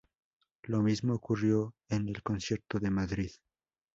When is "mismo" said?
0.81-1.13